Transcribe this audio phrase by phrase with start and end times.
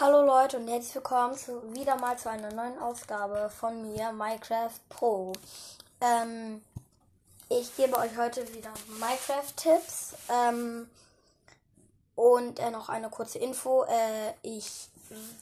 [0.00, 4.70] Hallo Leute und herzlich willkommen zu, wieder mal zu einer neuen Ausgabe von mir, Minecraft
[4.88, 5.32] Pro.
[6.00, 6.62] Ähm,
[7.48, 10.88] ich gebe euch heute wieder Minecraft-Tipps ähm,
[12.14, 13.82] und äh, noch eine kurze Info.
[13.86, 14.88] Äh, ich,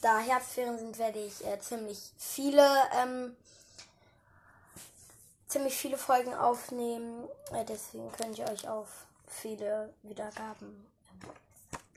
[0.01, 2.67] da Herbstferien sind, werde ich äh, ziemlich viele
[2.99, 3.35] ähm,
[5.47, 7.29] ziemlich viele Folgen aufnehmen.
[7.53, 8.87] Äh, deswegen könnt ihr euch auf
[9.27, 10.87] viele Wiedergaben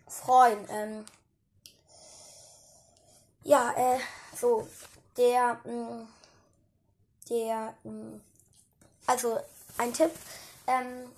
[0.06, 1.06] freuen.
[3.42, 3.98] Ja, äh,
[4.36, 4.68] so,
[5.16, 6.08] der, mh, mm,
[7.28, 8.20] der, mh, mm,
[9.06, 9.38] also
[9.78, 10.12] ein Tipp,
[10.66, 11.10] ähm,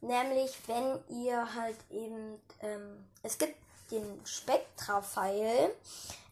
[0.00, 3.56] nämlich wenn ihr halt eben, ähm, es gibt
[3.90, 5.74] den Spektra-Pfeil,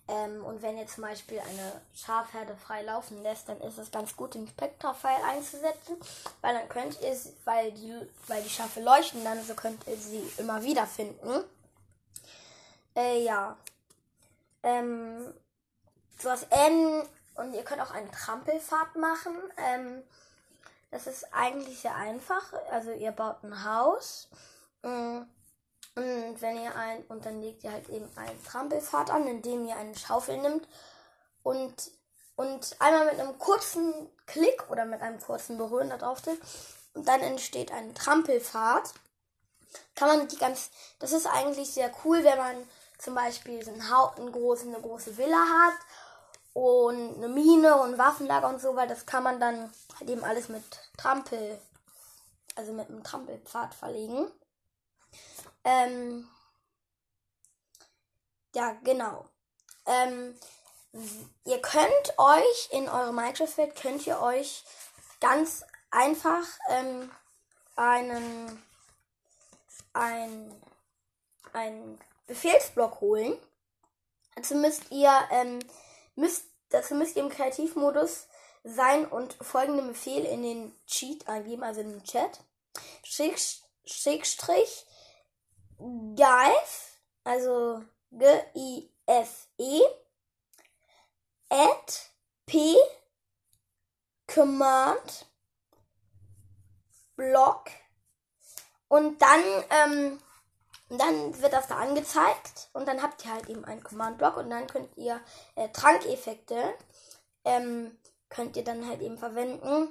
[0.06, 4.14] ähm, und wenn ihr zum Beispiel eine Schafherde frei laufen lässt, dann ist es ganz
[4.14, 5.96] gut, den Spektra-Pfeil einzusetzen,
[6.42, 7.94] weil dann könnt ihr, weil die,
[8.26, 11.44] weil die Schafe leuchten, dann so könnt ihr sie immer wieder finden.
[12.94, 13.56] Äh, ja,
[14.64, 15.32] ähm,
[16.18, 17.02] sowas N
[17.34, 19.36] und ihr könnt auch einen Trampelfahrt machen.
[19.56, 20.02] Ähm,
[20.90, 22.52] das ist eigentlich sehr einfach.
[22.70, 24.28] Also ihr baut ein Haus.
[24.82, 25.22] Mm,
[25.96, 29.76] und wenn ihr ein, und dann legt ihr halt eben einen Trampelfahrt an, indem ihr
[29.76, 30.66] eine Schaufel nimmt
[31.42, 31.90] und,
[32.36, 36.42] und einmal mit einem kurzen Klick oder mit einem kurzen Berühren da drauf drückt.
[36.94, 38.94] Und dann entsteht eine Trampelfahrt.
[39.96, 40.70] Kann man die ganz,
[41.00, 42.56] das ist eigentlich sehr cool, wenn man
[42.98, 45.74] zum Beispiel so einen Haut, eine große, eine große Villa hat
[46.52, 50.48] und eine Mine und Waffenlager und so, weil das kann man dann halt eben alles
[50.48, 50.64] mit
[50.96, 51.60] Trampel,
[52.54, 54.30] also mit einem Trampelpfad verlegen.
[55.64, 56.28] Ähm,
[58.54, 59.26] ja, genau.
[59.86, 60.38] Ähm,
[61.44, 64.64] ihr könnt euch in eure Minecraft-Welt, könnt ihr euch
[65.20, 67.10] ganz einfach ähm,
[67.76, 68.62] einen,
[69.92, 70.62] ein,
[71.52, 73.38] ein Befehlsblock holen.
[74.36, 75.60] Dazu müsst ihr, ähm,
[76.16, 78.26] müsst, dazu müsst ihr im Kreativmodus
[78.64, 82.40] sein und folgenden Befehl in den Cheat eingeben, also in den Chat.
[83.04, 84.86] Schrägstrich
[86.16, 89.80] Geif, also G-I-F-E,
[91.50, 92.10] at
[92.46, 92.76] P
[94.26, 95.26] Command
[97.16, 97.70] Block
[98.88, 100.20] und dann ähm,
[100.94, 104.48] und dann wird das da angezeigt und dann habt ihr halt eben einen Command-Block und
[104.48, 105.20] dann könnt ihr
[105.56, 106.72] äh, Trankeffekte
[107.44, 109.88] ähm, könnt ihr dann halt eben verwenden,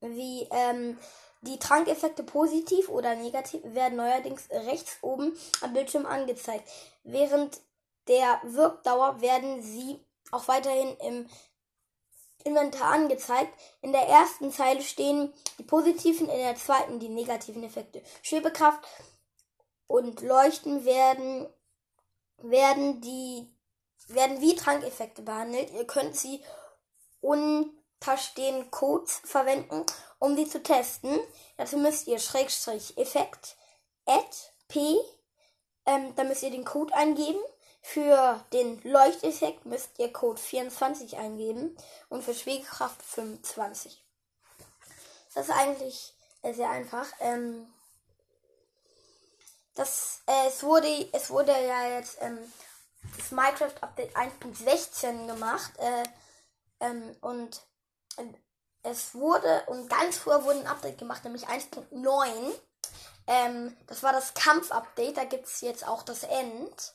[0.00, 0.96] wie ähm,
[1.42, 6.66] die Trankeffekte positiv oder negativ werden neuerdings rechts oben am Bildschirm angezeigt.
[7.04, 7.60] Während
[8.08, 10.00] der Wirkdauer werden sie
[10.30, 11.28] auch weiterhin im
[12.42, 13.52] Inventar angezeigt.
[13.82, 18.02] In der ersten Zeile stehen die positiven, in der zweiten die negativen Effekte.
[18.22, 18.80] Schwebekraft
[19.86, 21.48] und Leuchten werden,
[22.38, 23.46] werden die,
[24.08, 25.70] werden wie Trankeffekte behandelt.
[25.72, 26.42] Ihr könnt sie
[27.20, 29.84] unter stehenden Codes verwenden,
[30.18, 31.18] um sie zu testen.
[31.56, 33.56] Dazu müsst ihr Schrägstrich Effekt
[34.06, 34.36] add
[34.68, 34.96] p,
[35.86, 37.40] ähm, da müsst ihr den Code eingeben.
[37.80, 41.76] Für den Leuchteffekt müsst ihr Code 24 eingeben
[42.08, 44.04] und für Schwegekraft 25.
[45.34, 47.06] Das ist eigentlich sehr einfach.
[47.20, 47.72] Ähm,
[49.76, 52.38] das, äh, es wurde, es wurde ja jetzt ähm,
[53.16, 56.04] das Minecraft Update 1.16 gemacht äh,
[56.80, 57.60] ähm, und
[58.16, 58.24] äh,
[58.82, 62.52] es wurde und ganz früher wurde ein Update gemacht, nämlich 1.9.
[63.28, 66.94] Ähm, das war das Kampf-Update, da gibt es jetzt auch das End.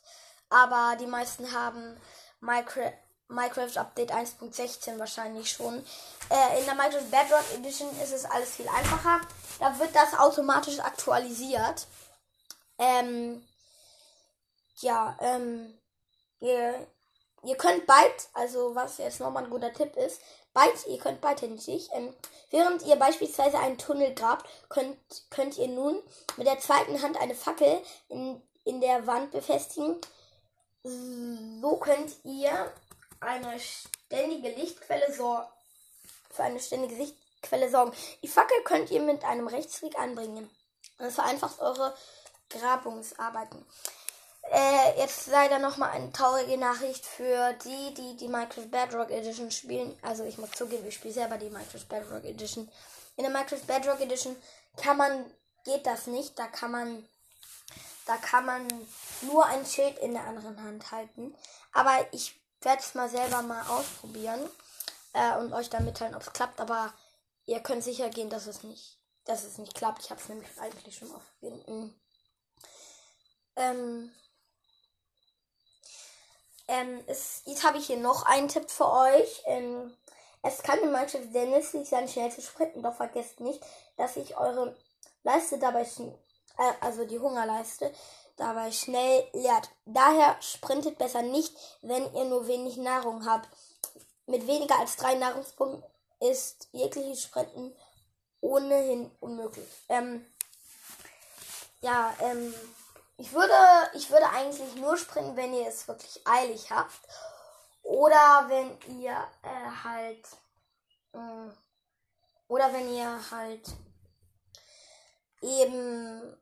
[0.50, 1.98] Aber die meisten haben
[2.40, 2.94] Minecraft,
[3.28, 5.86] Minecraft Update 1.16 wahrscheinlich schon.
[6.30, 9.22] Äh, in der Minecraft Bedrock Edition ist es alles viel einfacher.
[9.60, 11.88] Da wird das automatisch aktualisiert.
[12.82, 13.48] Ähm,
[14.78, 15.72] ja, ähm,
[16.40, 16.88] ihr,
[17.44, 20.20] ihr könnt bald, also was jetzt nochmal ein guter Tipp ist,
[20.52, 22.12] bald, ihr könnt beidhändig, ähm,
[22.50, 24.98] während ihr beispielsweise einen Tunnel grabt, könnt,
[25.30, 26.02] könnt ihr nun
[26.38, 29.98] mit der zweiten Hand eine Fackel in, in der Wand befestigen.
[30.84, 32.74] So könnt ihr
[33.20, 35.48] eine ständige Lichtquelle sorgen,
[36.32, 37.94] für eine ständige Lichtquelle sorgen.
[38.24, 40.50] Die Fackel könnt ihr mit einem Rechtsklick anbringen.
[40.98, 41.94] Das vereinfacht eure
[42.60, 43.66] Grabungsarbeiten.
[44.50, 49.98] Äh, jetzt leider nochmal eine traurige Nachricht für die, die die Minecraft Bedrock Edition spielen.
[50.02, 52.70] Also ich muss zugeben, ich spiele selber die Minecraft Bedrock Edition.
[53.16, 54.36] In der Minecraft Bedrock Edition
[54.78, 55.32] kann man,
[55.64, 56.38] geht das nicht.
[56.38, 57.08] Da kann man,
[58.06, 58.68] da kann man
[59.22, 61.36] nur ein Schild in der anderen Hand halten.
[61.72, 64.42] Aber ich werde es mal selber mal ausprobieren
[65.14, 66.60] äh, und euch dann mitteilen, ob es klappt.
[66.60, 66.94] Aber
[67.46, 70.04] ihr könnt sicher gehen, dass es nicht, dass es nicht klappt.
[70.04, 71.68] Ich habe es nämlich eigentlich schon ausprobiert.
[73.56, 74.12] Ähm,
[76.72, 79.44] Ähm, es, jetzt habe ich hier noch einen Tipp für euch.
[79.46, 79.94] Ähm,
[80.42, 83.62] es kann in Mannschaft sehr nützlich sein, schnell zu sprinten, doch vergesst nicht,
[83.98, 84.78] dass sich eure
[85.24, 87.94] Leiste dabei, äh, also die Hungerleiste,
[88.38, 89.70] dabei schnell leert.
[89.86, 93.50] Daher sprintet besser nicht, wenn ihr nur wenig Nahrung habt.
[94.26, 95.84] Mit weniger als drei Nahrungspunkten
[96.22, 97.76] ist jegliches Sprinten
[98.40, 99.68] ohnehin unmöglich.
[99.90, 100.26] Ähm,
[101.82, 102.54] ja, ähm,
[103.22, 103.54] ich würde,
[103.94, 107.00] ich würde eigentlich nur springen, wenn ihr es wirklich eilig habt.
[107.84, 110.28] Oder wenn ihr äh, halt.
[111.14, 111.52] Äh,
[112.48, 113.64] oder wenn ihr halt
[115.42, 116.36] eben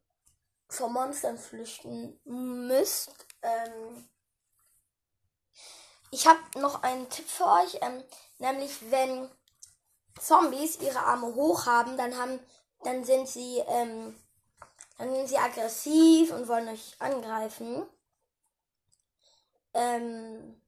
[0.70, 3.14] vor Monstern flüchten müsst.
[3.42, 4.10] Ähm,
[6.12, 8.04] ich habe noch einen Tipp für euch, ähm,
[8.38, 9.30] nämlich wenn
[10.20, 12.40] Zombies ihre Arme hoch haben, dann haben,
[12.84, 14.16] dann sind sie, ähm,
[15.00, 17.88] dann sind sie aggressiv und wollen euch angreifen.
[19.74, 20.62] Ähm,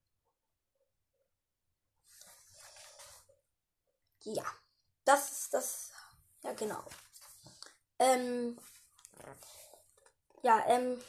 [4.24, 4.46] ja,
[5.04, 5.92] das ist das,
[6.44, 6.82] ja genau.
[8.00, 8.58] Ähm,
[10.44, 11.04] ja, ähm, äh,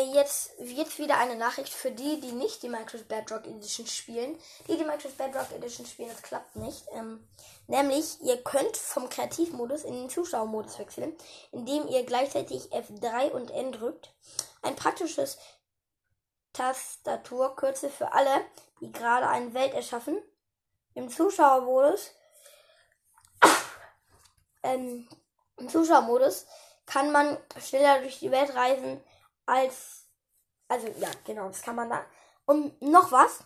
[0.00, 4.38] jetzt, jetzt wieder eine Nachricht für die, die nicht die Minecraft Bedrock Edition spielen.
[4.68, 6.84] Die, die Minecraft Bedrock Edition spielen, das klappt nicht.
[6.92, 7.26] Ähm,
[7.66, 11.16] nämlich, ihr könnt vom Kreativmodus in den Zuschauermodus wechseln,
[11.50, 14.14] indem ihr gleichzeitig F3 und N drückt.
[14.62, 15.38] Ein praktisches
[16.52, 18.44] Tastaturkürzel für alle,
[18.80, 20.22] die gerade eine Welt erschaffen.
[20.94, 22.12] Im Zuschauermodus,
[24.62, 25.08] ähm,
[25.56, 26.46] im Zuschauermodus
[26.86, 29.02] kann man schneller durch die Welt reisen
[29.46, 30.04] als.
[30.68, 32.04] Also ja, genau, das kann man da.
[32.46, 33.40] Und noch was.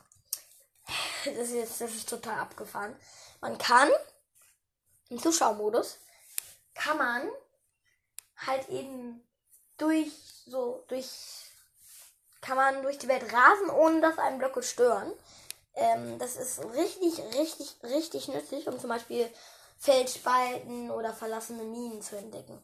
[1.24, 2.94] Das ist jetzt, das ist total abgefahren.
[3.40, 3.90] Man kann
[5.08, 5.98] im Zuschauermodus
[6.74, 7.28] kann man
[8.36, 9.26] halt eben
[9.76, 10.12] durch
[10.46, 11.08] so durch
[12.40, 15.12] kann man durch die Welt rasen, ohne dass einem Blöcke stören.
[15.74, 19.28] Ähm, das ist richtig, richtig, richtig nützlich, um zum Beispiel
[19.78, 22.62] Feldspalten oder verlassene Minen zu entdecken.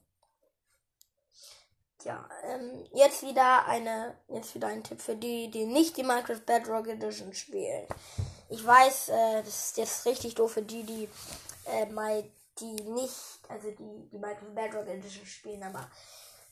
[2.05, 6.41] Ja, ähm, jetzt wieder eine, jetzt wieder ein Tipp für die, die nicht die Minecraft
[6.45, 7.87] Bedrock Edition spielen.
[8.49, 11.09] Ich weiß, äh, das ist jetzt richtig doof für die, die
[11.67, 12.25] äh, mal
[12.59, 15.89] die nicht, also die, die Minecraft Bedrock Edition spielen, aber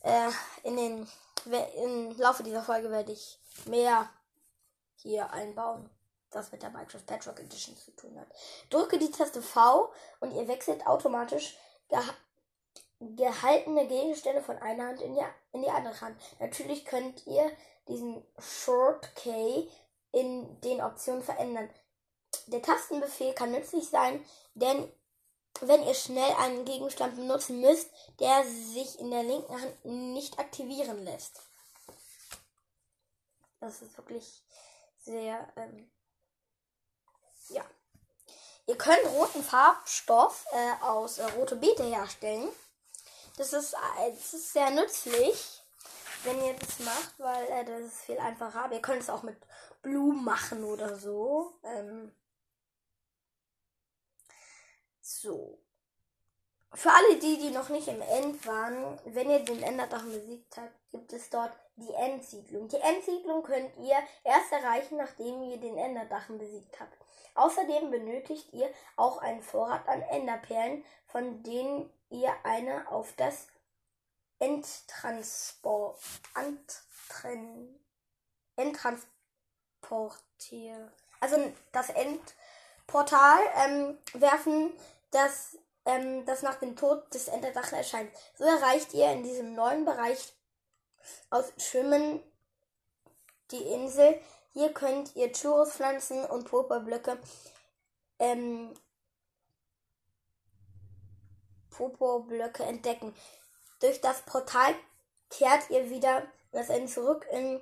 [0.02, 0.31] äh,
[0.62, 1.08] in den
[1.82, 4.08] im Laufe dieser Folge werde ich mehr
[4.97, 5.88] hier einbauen,
[6.31, 8.29] das mit der Minecraft Bedrock Edition zu tun hat.
[8.69, 11.56] Drücke die Taste V und ihr wechselt automatisch
[13.00, 16.20] gehaltene Gegenstände von einer Hand in die, in die andere Hand.
[16.38, 17.50] Natürlich könnt ihr
[17.88, 19.67] diesen Short Key
[20.12, 21.70] in den Optionen verändern.
[22.47, 24.25] Der Tastenbefehl kann nützlich sein,
[24.55, 24.91] denn
[25.61, 31.05] wenn ihr schnell einen Gegenstand benutzen müsst, der sich in der linken Hand nicht aktivieren
[31.05, 31.41] lässt.
[33.58, 34.43] Das ist wirklich
[34.99, 35.91] sehr, ähm,
[37.49, 37.64] ja.
[38.67, 42.49] Ihr könnt roten Farbstoff äh, aus äh, rote Beete herstellen.
[43.40, 45.62] Das ist, äh, das ist sehr nützlich,
[46.25, 48.64] wenn ihr das macht, weil äh, das ist viel einfacher.
[48.66, 49.38] Aber ihr könnt es auch mit
[49.81, 51.54] Blumen machen oder so.
[51.64, 52.12] Ähm,
[55.00, 55.58] so.
[56.75, 60.75] Für alle die, die noch nicht im End waren, wenn ihr den Enderdach besiegt habt,
[60.90, 62.68] gibt es dort die Endsiedlung.
[62.68, 66.99] Die Endsiedlung könnt ihr erst erreichen, nachdem ihr den Enderdachen besiegt habt.
[67.37, 73.47] Außerdem benötigt ihr auch einen Vorrat an Enderperlen, von denen ihr eine auf das
[78.57, 84.73] Endtransportier, also das Endportal ähm, werfen,
[85.11, 88.11] das, ähm, das nach dem Tod des Enderdachen erscheint.
[88.35, 90.35] So erreicht ihr in diesem neuen Bereich
[91.31, 92.21] aus Schwimmen
[93.50, 94.21] die Insel.
[94.52, 97.19] Hier könnt ihr Churros pflanzen und Purpurblöcke
[98.19, 98.75] ähm,
[101.80, 103.14] Purpurblöcke entdecken.
[103.80, 104.75] Durch das Portal
[105.30, 106.22] kehrt ihr wieder
[106.52, 107.60] das Ende zurück, in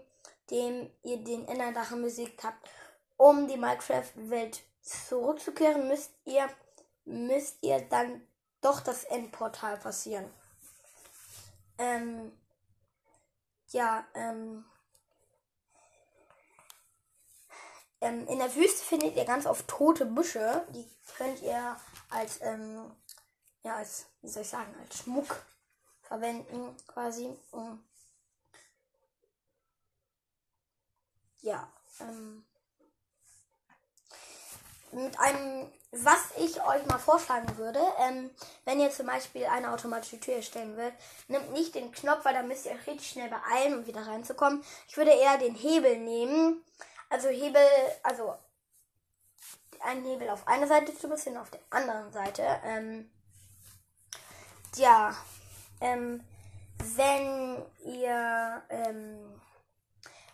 [0.51, 2.69] dem ihr den Enderdachen besiegt habt.
[3.17, 6.49] Um die Minecraft-Welt zurückzukehren, müsst ihr,
[7.05, 8.27] müsst ihr dann
[8.61, 10.29] doch das Endportal passieren.
[11.79, 12.33] Ähm,
[13.69, 14.65] ja, ähm,
[18.01, 20.65] ähm, in der Wüste findet ihr ganz oft tote Büsche.
[20.71, 21.77] Die könnt ihr
[22.11, 22.91] als, ähm,
[23.63, 25.45] ja, als, wie soll ich sagen, als Schmuck
[26.03, 27.37] verwenden, quasi.
[27.51, 27.85] Um,
[31.43, 32.45] ja, ähm,
[34.93, 38.31] mit einem, was ich euch mal vorschlagen würde, ähm,
[38.65, 40.95] wenn ihr zum Beispiel eine automatische Tür erstellen wollt,
[41.29, 44.65] nimmt nicht den Knopf, weil da müsst ihr euch richtig schnell beeilen, um wieder reinzukommen.
[44.89, 46.65] Ich würde eher den Hebel nehmen,
[47.11, 47.63] also Hebel,
[48.03, 48.35] also
[49.81, 52.43] einen Hebel auf einer Seite zu bisschen auf der anderen Seite.
[52.65, 53.11] Ähm,
[54.77, 55.17] ja,
[55.81, 56.25] ähm,
[56.97, 59.41] wenn ihr ähm,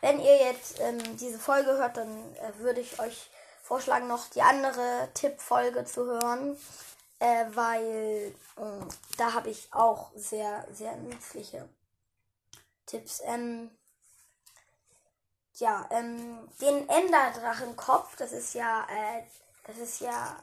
[0.04, 3.30] wenn ihr jetzt ähm, diese Folge hört, dann äh, würde ich euch
[3.62, 6.58] vorschlagen, noch die andere Tippfolge zu hören,
[7.20, 11.66] äh, weil äh, da habe ich auch sehr, sehr nützliche
[12.84, 13.22] Tipps.
[13.24, 13.70] Ähm,
[15.54, 19.22] ja, ähm, den Enderdrachenkopf, das ist ja, äh,
[19.66, 20.36] das ist ja,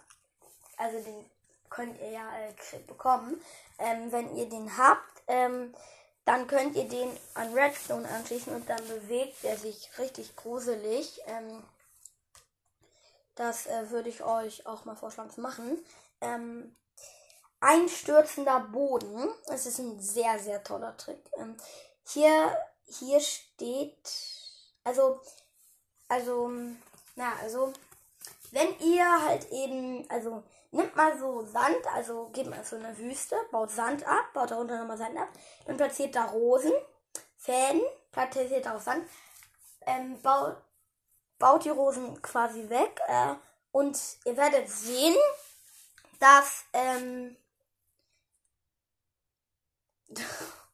[0.78, 1.30] also den
[1.72, 3.42] könnt ihr ja äh, bekommen,
[3.80, 5.24] ähm, wenn ihr den habt.
[5.28, 5.74] Ähm,
[6.26, 11.20] dann könnt ihr den an Redstone anschließen und dann bewegt er sich richtig gruselig.
[11.26, 11.64] Ähm,
[13.34, 15.84] das äh, würde ich euch auch mal vorschlagen zu machen.
[16.20, 16.76] Ähm,
[17.60, 19.30] einstürzender Boden.
[19.48, 21.20] Es ist ein sehr, sehr toller Trick.
[21.38, 21.56] Ähm,
[22.06, 24.12] hier, hier steht,
[24.84, 25.22] also,
[26.08, 26.52] also,
[27.16, 27.72] na, also,
[28.52, 33.36] wenn ihr halt eben, also, nimmt mal so Sand, also geht mal so eine Wüste,
[33.52, 35.30] baut Sand ab, baut darunter nochmal Sand ab,
[35.66, 36.72] dann platziert da Rosen,
[37.38, 39.08] Fäden, platziert da auch Sand,
[39.86, 40.58] ähm, baut,
[41.38, 43.36] baut die Rosen quasi weg äh,
[43.72, 45.16] und ihr werdet sehen,
[46.20, 47.36] dass, ähm,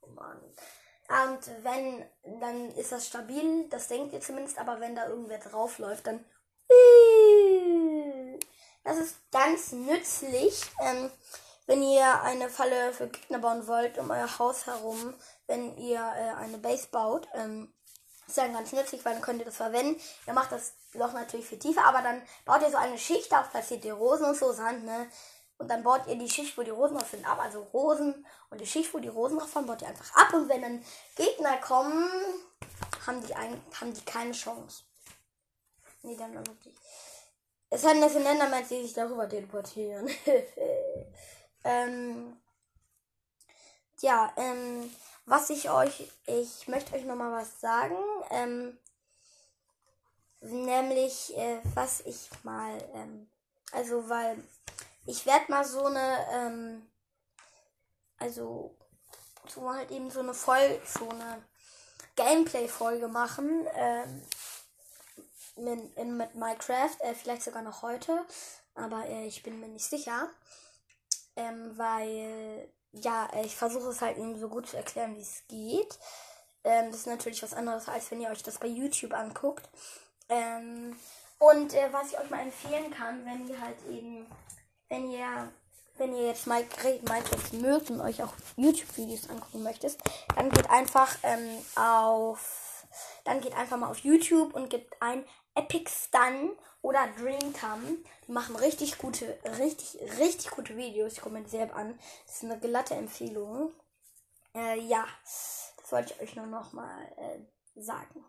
[0.02, 0.42] oh Mann.
[1.10, 2.06] Und wenn,
[2.42, 6.26] dann ist das stabil, das denkt ihr zumindest, aber wenn da irgendwer draufläuft, dann
[8.88, 11.12] das ist ganz nützlich, ähm,
[11.66, 15.14] wenn ihr eine Falle für Gegner bauen wollt um euer Haus herum,
[15.46, 17.28] wenn ihr äh, eine Base baut.
[17.34, 17.74] Ähm,
[18.28, 20.02] ist dann ganz nützlich, weil dann könnt ihr das verwenden.
[20.26, 23.50] Ihr macht das Loch natürlich viel tiefer, aber dann baut ihr so eine Schicht auf,
[23.50, 25.10] platziert ihr Rosen und so Sand, ne?
[25.58, 27.40] Und dann baut ihr die Schicht, wo die Rosen drauf sind, ab.
[27.42, 30.34] Also Rosen und die Schicht, wo die Rosen drauf sind, baut ihr einfach ab.
[30.34, 32.10] Und wenn dann Gegner kommen,
[33.06, 34.84] haben die, ein, haben die keine Chance.
[36.04, 36.76] Nee, dann wirklich.
[37.70, 40.10] Es hat eine Endermans, die sich darüber teleportieren.
[41.64, 42.38] ähm,
[44.00, 44.90] ja, ähm,
[45.26, 47.98] was ich euch, ich möchte euch noch mal was sagen,
[48.30, 48.78] ähm,
[50.40, 53.30] nämlich äh, was ich mal, ähm,
[53.74, 54.42] also weil
[55.06, 56.90] ich werde mal so eine, ähm,
[58.18, 58.78] also
[59.48, 61.44] so halt eben so eine Folge, so eine
[62.16, 63.68] Gameplay-Folge machen.
[63.74, 64.22] Ähm,
[65.58, 68.26] mit, in, mit Minecraft, äh, vielleicht sogar noch heute,
[68.76, 70.30] aber äh, ich bin mir nicht sicher,
[71.36, 76.00] ähm, weil ja, ich versuche es halt eben so gut zu erklären, wie es geht.
[76.64, 79.70] Ähm, das ist natürlich was anderes, als wenn ihr euch das bei YouTube anguckt.
[80.30, 80.98] Ähm,
[81.40, 84.26] und äh, was ich euch mal empfehlen kann, wenn ihr halt eben,
[84.90, 85.52] wenn ihr,
[85.98, 89.98] wenn ihr jetzt Minecraft mögt und euch auch YouTube-Videos angucken möchtet,
[90.36, 92.86] dann geht einfach ähm, auf,
[93.24, 95.24] dann geht einfach mal auf YouTube und gebt ein
[95.58, 97.98] Epic Stun oder Dreamtime.
[98.28, 101.14] Die machen richtig gute, richtig, richtig gute Videos.
[101.14, 102.00] Ich komme mir selber an.
[102.26, 103.74] Das ist eine glatte Empfehlung.
[104.56, 108.24] Äh, ja, das wollte ich euch nur noch mal äh, sagen.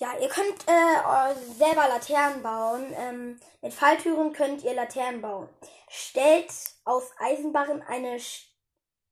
[0.00, 2.92] Ja, ihr könnt äh, selber Laternen bauen.
[2.96, 5.48] Ähm, mit Falltüren könnt ihr Laternen bauen.
[5.88, 6.52] Stellt
[6.84, 8.18] aus Eisenbarren eine,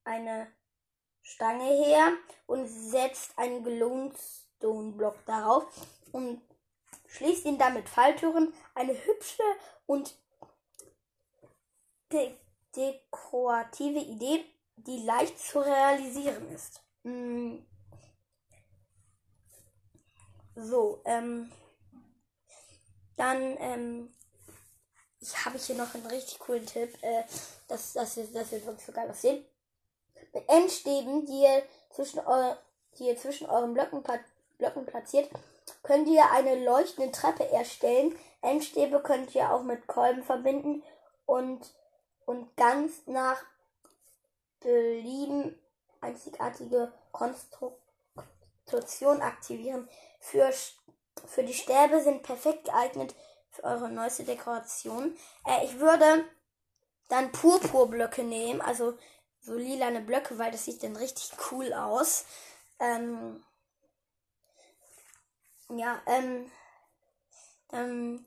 [0.04, 0.46] eine
[1.22, 2.12] Stange her
[2.46, 3.64] und setzt einen
[4.60, 5.66] Glowstone-Block darauf
[6.12, 6.40] und
[7.06, 8.52] schließt ihn dann mit Falltüren.
[8.74, 9.42] Eine hübsche
[9.86, 10.14] und
[12.12, 12.34] de
[12.74, 14.44] dekorative Idee,
[14.76, 16.82] die leicht zu realisieren ist.
[17.04, 17.56] Mm.
[20.54, 21.50] So, ähm,
[23.16, 24.14] dann, ähm,
[25.20, 27.24] ich habe hier noch einen richtig coolen Tipp, äh,
[27.68, 29.44] das, das, wird, das wird wirklich so geil aussehen.
[30.32, 32.56] Mit Endstäben, die ihr zwischen, eu
[32.98, 34.02] die ihr zwischen euren Blöcken,
[34.58, 35.28] Blöcken platziert,
[35.82, 38.16] könnt ihr eine leuchtende Treppe erstellen.
[38.42, 40.82] Endstäbe könnt ihr auch mit Kolben verbinden
[41.26, 41.74] und,
[42.24, 43.42] und ganz nach
[44.60, 45.58] Belieben
[46.00, 49.88] einzigartige Konstruktion aktivieren.
[50.20, 50.50] Für,
[51.26, 53.14] für die Stäbe sind perfekt geeignet
[53.50, 55.16] für eure neueste Dekoration.
[55.46, 56.24] Äh, ich würde
[57.08, 58.98] dann Purpurblöcke nehmen, also
[59.40, 62.24] so lilane Blöcke, weil das sieht dann richtig cool aus.
[62.80, 63.44] Ähm,
[65.68, 66.50] ja, ähm,
[67.68, 68.24] dann,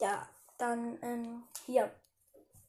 [0.00, 0.26] ja,
[0.58, 1.90] dann, ähm, hier.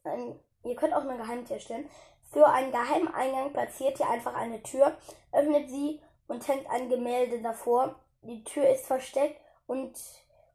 [0.04, 1.90] Ähm, ihr könnt auch eine Geheimtür stellen.
[2.32, 4.98] Für einen Geheimeingang platziert ihr einfach eine Tür,
[5.32, 7.96] öffnet sie und hängt ein Gemälde davor.
[8.22, 9.94] Die Tür ist versteckt und,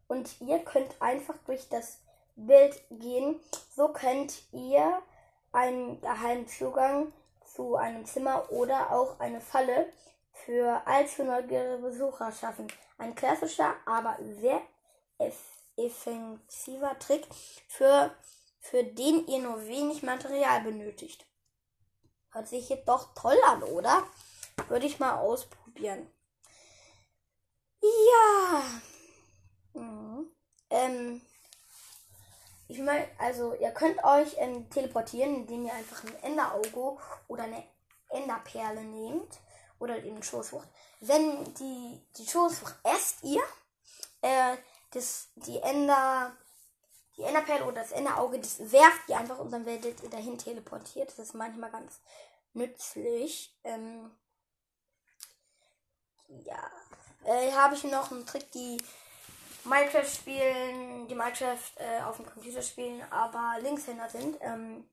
[0.08, 2.00] und ihr könnt einfach durch das
[2.34, 3.40] Bild gehen.
[3.74, 5.02] So könnt ihr
[5.52, 7.12] einen geheimen Zugang
[7.44, 9.86] zu einem Zimmer oder auch eine Falle
[10.44, 12.68] für allzu neugierige Besucher schaffen.
[12.98, 14.60] Ein klassischer, aber sehr
[15.76, 17.26] effektiver Trick,
[17.68, 18.14] für,
[18.60, 21.26] für den ihr nur wenig Material benötigt.
[22.30, 24.04] Hört sich jetzt doch toll an, oder?
[24.68, 26.10] Würde ich mal ausprobieren.
[27.82, 28.62] Ja.
[29.74, 30.30] Mhm.
[30.70, 31.22] Ähm,
[32.68, 37.62] ich meine, also ihr könnt euch ähm, teleportieren, indem ihr einfach ein Enderauge oder eine
[38.10, 39.38] Enderperle nehmt
[39.78, 40.68] oder eben Schoßfrucht.
[41.00, 43.42] Wenn die, die Schoßfrucht esst ihr,
[44.22, 44.56] äh,
[44.90, 46.34] das, die Ender,
[47.16, 51.08] die Enderperle oder das Enderauge, das werft ihr einfach und dann werdet ihr dahin teleportiert.
[51.10, 52.00] Das ist manchmal ganz
[52.54, 53.54] nützlich.
[53.64, 54.10] Ähm,
[56.28, 56.70] ja,
[57.24, 58.78] äh, habe ich noch einen Trick, die
[59.64, 64.36] Minecraft spielen, die Minecraft äh, auf dem Computer spielen, aber Linkshänder sind.
[64.40, 64.88] Ähm,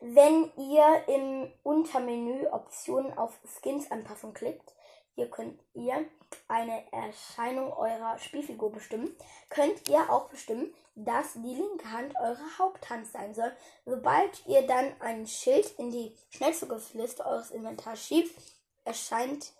[0.00, 4.74] wenn ihr im Untermenü Optionen auf Skins Anpassung klickt,
[5.14, 6.06] hier könnt ihr
[6.48, 9.14] eine Erscheinung eurer Spielfigur bestimmen.
[9.48, 13.52] Könnt ihr auch bestimmen, dass die linke Hand eure Haupthand sein soll.
[13.84, 18.34] Sobald ihr dann ein Schild in die Schnellzugriffsliste eures Inventars schiebt,
[18.84, 19.52] erscheint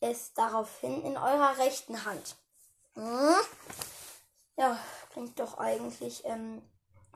[0.00, 2.36] es daraufhin in eurer rechten Hand.
[2.94, 3.34] Hm?
[4.56, 4.78] Ja,
[5.12, 6.62] klingt doch eigentlich ähm,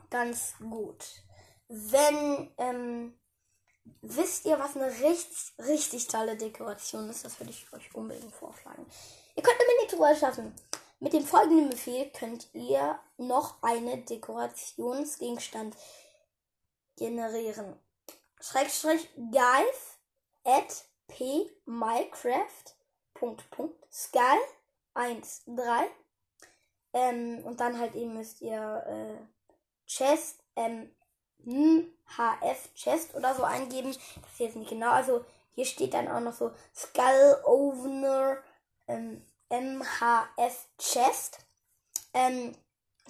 [0.09, 1.22] ganz gut.
[1.67, 3.19] Wenn, ähm,
[4.01, 7.25] wisst ihr, was eine richtig, richtig tolle Dekoration ist?
[7.25, 8.85] Das würde ich euch unbedingt vorschlagen.
[9.35, 10.53] Ihr könnt eine Miniatur schaffen.
[10.99, 15.75] Mit dem folgenden Befehl könnt ihr noch eine Dekorationsgegenstand
[16.95, 17.77] generieren.
[18.39, 19.97] Schrägstrich guys
[20.45, 22.75] at p minecraft
[23.13, 24.21] Punkt Punkt skull
[24.93, 25.87] 1 3
[26.93, 30.93] ähm, und dann halt eben müsst ihr äh, Chest ähm,
[31.45, 33.91] HF Chest oder so eingeben.
[33.91, 34.91] Das ist jetzt nicht genau.
[34.91, 38.37] Also hier steht dann auch noch so Skull Ovener
[38.87, 41.39] ähm, MHF Chest.
[42.13, 42.55] Ähm,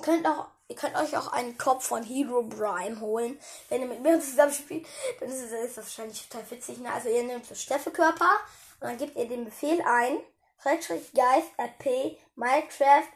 [0.02, 3.40] könnt auch, ihr könnt euch auch einen Kopf von Hero Prime holen.
[3.70, 4.86] Wenn ihr mit mir zusammen spielt,
[5.20, 6.80] dann ist, das wahrscheinlich total witzig.
[6.80, 6.92] Ne?
[6.92, 8.40] Also ihr nehmt so Steffekörper
[8.80, 10.20] und dann gebt ihr den Befehl ein.
[10.62, 13.08] Schrägstrich Guys RP Minecraft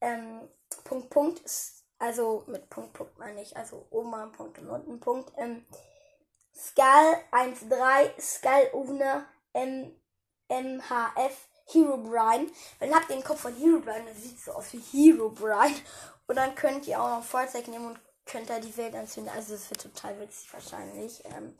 [0.00, 0.48] ähm,
[0.84, 1.42] Punkt Punkt
[2.04, 5.32] also mit Punkt Punkt meine ich, also oben ein Punkt und unten Punkt.
[5.38, 5.64] Ähm,
[6.54, 9.90] Skull 1.3 Skull Owner M
[10.48, 12.50] MHF Hero Brian.
[12.78, 15.74] Dann habt ihr den Kopf von Hero Brian, das sieht so aus wie Hero Brian.
[16.26, 19.32] Und dann könnt ihr auch noch Feuerzeug nehmen und könnt da die Welt anzünden.
[19.34, 21.24] Also das wird total witzig wahrscheinlich.
[21.24, 21.56] Ähm,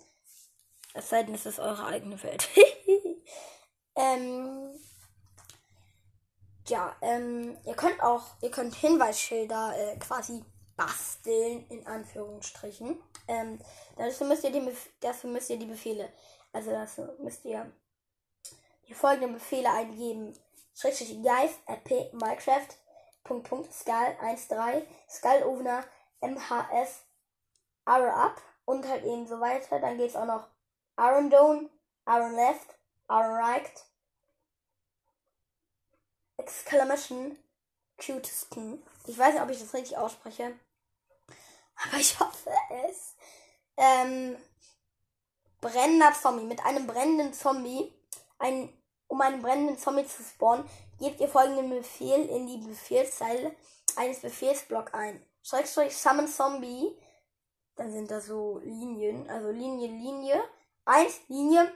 [0.92, 2.48] es sei denn, es ist eure eigene Welt.
[3.96, 4.78] ähm,
[6.68, 10.44] ja, ähm, ihr könnt auch, ihr könnt Hinweisschilder äh, quasi
[10.76, 13.00] basteln, in Anführungsstrichen.
[13.28, 13.60] Ähm,
[13.96, 16.08] dafür müsst ihr die, dafür müsst ihr die Befehle,
[16.52, 17.70] also dafür müsst ihr
[18.88, 20.32] die folgenden Befehle eingeben.
[20.74, 22.76] Schrägstrich guys rp minecraft
[23.22, 25.84] Punkt Punkt skull 13 skull ovener
[26.20, 27.04] mhs
[27.84, 29.80] arrow up und halt eben so weiter.
[29.80, 30.48] Dann geht es auch noch
[30.98, 31.70] iron down,
[32.06, 32.74] iron left,
[33.08, 33.84] iron right,
[36.36, 37.36] exclamation
[37.98, 38.82] cute skin.
[39.06, 40.54] Ich weiß nicht, ob ich das richtig ausspreche.
[41.76, 42.50] Aber ich hoffe
[42.88, 43.14] es.
[43.76, 44.36] Ähm,
[45.60, 46.44] brennender Zombie.
[46.44, 47.92] Mit einem brennenden Zombie
[48.38, 48.72] ein,
[49.08, 50.68] um einen brennenden Zombie zu spawnen,
[50.98, 53.54] gebt ihr folgenden Befehl in die Befehlszeile
[53.96, 55.24] eines Befehlsblocks ein.
[55.42, 56.96] Schrägstrich Summon Zombie.
[57.76, 60.42] Dann sind da so Linien, also Linie, Linie.
[60.86, 61.72] 1, Linie,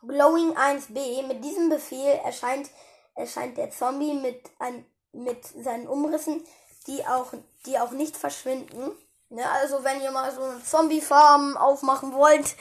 [0.00, 1.26] Glowing 1b.
[1.26, 2.70] Mit diesem Befehl erscheint,
[3.14, 6.44] erscheint der Zombie mit, ein, mit seinen Umrissen,
[6.86, 7.32] die auch,
[7.66, 8.92] die auch nicht verschwinden.
[9.28, 12.54] Ne, also wenn ihr mal so eine Zombie-Farm aufmachen wollt,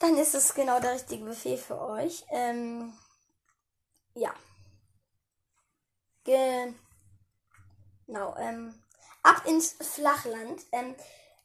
[0.00, 2.24] dann ist es genau der richtige Befehl für euch.
[2.30, 2.92] Ähm,
[4.14, 4.34] ja.
[6.24, 6.74] Genau.
[8.36, 8.74] Ähm,
[9.22, 10.62] ab ins Flachland.
[10.72, 10.96] Ähm,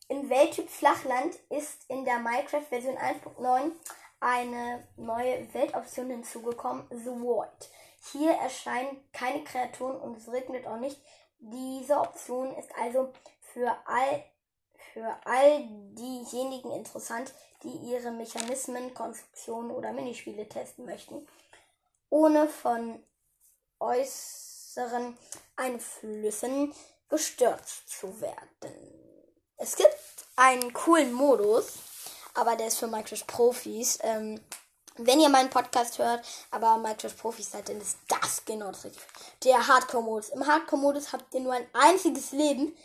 [0.07, 3.71] Im Welttyp Flachland ist in der Minecraft-Version 1.9
[4.19, 7.69] eine neue Weltoption hinzugekommen, The Void.
[8.11, 10.99] Hier erscheinen keine Kreaturen und es regnet auch nicht.
[11.39, 13.13] Diese Option ist also
[13.53, 14.23] für all,
[14.93, 17.33] für all diejenigen interessant,
[17.63, 21.27] die ihre Mechanismen, Konstruktionen oder Minispiele testen möchten,
[22.09, 23.01] ohne von
[23.79, 25.17] äußeren
[25.55, 26.73] Einflüssen
[27.09, 29.21] gestört zu werden.
[29.57, 29.95] Es gibt
[30.35, 31.73] einen coolen Modus,
[32.33, 33.99] aber der ist für Minecraft Profis.
[34.01, 34.39] Ähm,
[35.05, 39.05] wenn ihr meinen Podcast hört, aber Minecraft Profis seid, dann ist das genau das Richtige.
[39.43, 40.29] Der Hardcore-Modus.
[40.29, 42.75] Im Hardcore-Modus habt ihr nur ein einziges Leben.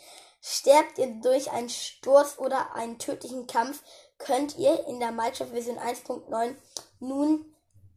[0.41, 3.81] Sterbt ihr durch einen Sturz oder einen tödlichen Kampf,
[4.17, 6.55] könnt ihr in der Minecraft Version 1.9
[6.99, 7.45] nun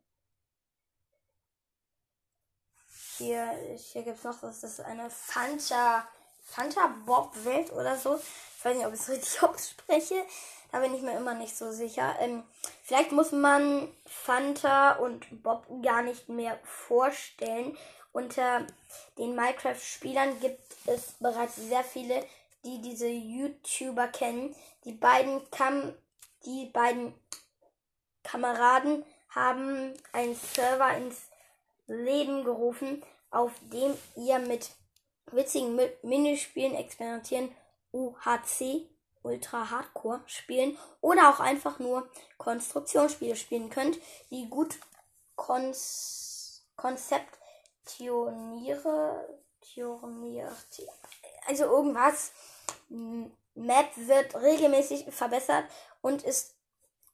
[3.18, 6.08] hier, hier gibt es noch das ist eine Fanta,
[6.44, 8.16] Fanta Bob Welt oder so.
[8.16, 10.26] Ich weiß nicht, ob ich es richtig ausspreche.
[10.72, 12.16] Da bin ich mir immer nicht so sicher.
[12.20, 12.44] Ähm,
[12.84, 17.78] vielleicht muss man Fanta und Bob gar nicht mehr vorstellen.
[18.12, 18.66] Unter
[19.18, 22.26] den Minecraft-Spielern gibt es bereits sehr viele,
[22.66, 24.56] die diese YouTuber kennen.
[24.86, 25.94] Die beiden, Kam
[26.46, 27.14] die beiden
[28.28, 31.30] Kameraden haben einen Server ins
[31.88, 34.72] Leben gerufen, auf dem ihr mit
[35.32, 37.50] witzigen Minispielen experimentieren
[37.94, 38.90] UHC
[39.24, 44.78] Ultra Hardcore spielen oder auch einfach nur Konstruktionsspiele spielen könnt, die gut
[45.36, 49.40] Konz konzeptioniere,
[51.48, 52.32] also irgendwas.
[52.90, 55.66] Map wird regelmäßig verbessert
[56.02, 56.57] und ist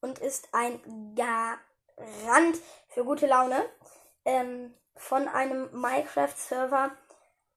[0.03, 0.79] und ist ein
[1.15, 3.67] Garant für gute Laune.
[4.25, 6.91] Ähm, von einem Minecraft-Server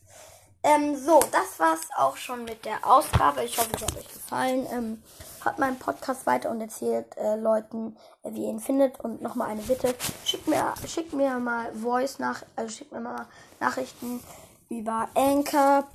[0.62, 3.44] Ähm, so, das war's auch schon mit der Ausgabe.
[3.44, 4.66] Ich hoffe, es hat euch gefallen.
[4.72, 5.02] Ähm,
[5.44, 8.98] hört meinen Podcast weiter und erzählt äh, Leuten, äh, wie ihr ihn findet.
[9.00, 9.94] Und nochmal eine Bitte.
[10.24, 13.26] Schickt mir, schickt mir mal Voice nach, also schickt mir mal
[13.60, 14.20] Nachrichten
[14.68, 15.86] über Anchor.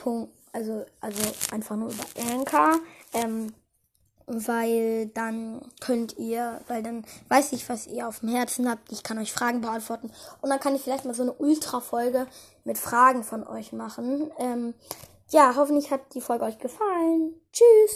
[0.54, 2.80] Also, also einfach nur über Anchor.
[3.14, 3.54] Ähm,
[4.28, 8.92] weil dann könnt ihr, weil dann weiß ich, was ihr auf dem Herzen habt.
[8.92, 12.28] Ich kann euch Fragen beantworten und dann kann ich vielleicht mal so eine Ultra-Folge
[12.64, 14.32] mit Fragen von euch machen.
[14.40, 14.74] Ähm,
[15.30, 17.34] ja, hoffentlich hat die Folge euch gefallen.
[17.52, 17.92] Tschüss!